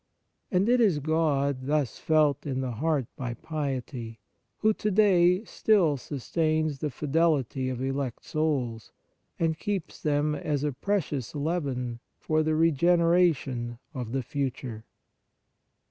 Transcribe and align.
And 0.49 0.67
it 0.67 0.81
is 0.81 0.97
God, 0.97 1.67
thus 1.67 1.99
felt 1.99 2.47
in 2.47 2.61
the 2.61 2.71
heart 2.71 3.05
by 3.15 3.35
piety, 3.35 4.19
who 4.57 4.73
to 4.73 4.89
day 4.89 5.43
still 5.43 5.95
sustains 5.95 6.79
the 6.79 6.89
fidelity 6.89 7.69
of 7.69 7.83
elect 7.83 8.23
souls, 8.25 8.91
and 9.37 9.59
keeps 9.59 10.01
them 10.01 10.33
as 10.33 10.63
a 10.63 10.73
precious 10.73 11.35
leaven 11.35 11.99
for 12.17 12.41
the 12.41 12.55
regeneration 12.55 13.77
of 13.93 14.11
the 14.11 14.23
future. 14.23 14.85